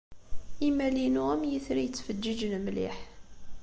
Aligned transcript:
Imal-inu 0.67 1.21
am 1.33 1.41
yitri 1.49 1.81
yettfeǧǧiǧen 1.83 2.53
mliḥ. 2.65 2.97